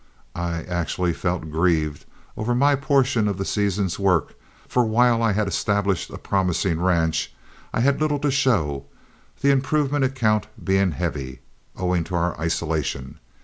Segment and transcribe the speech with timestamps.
[0.33, 2.05] I actually felt grieved
[2.35, 4.33] over my portion of the season's work
[4.67, 7.31] for while I had established a promising ranch,
[7.71, 8.87] I had little to show,
[9.41, 11.41] the improvement account being heavy,
[11.77, 13.19] owing to our isolation.